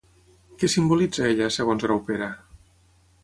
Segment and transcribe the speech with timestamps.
[0.61, 2.31] Què simbolitza ella, segons Graupera?